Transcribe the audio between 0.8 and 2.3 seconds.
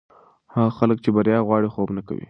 چې بریا غواړي، خوب نه کوي.